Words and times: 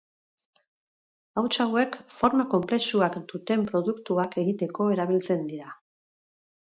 Hauts 1.41 1.57
hauek 1.65 1.97
forma 2.21 2.45
konplexuak 2.53 3.17
duten 3.33 3.65
produktuak 3.73 4.39
egiteko 4.45 4.89
erabiltzen 4.95 5.45
dira. 5.53 5.69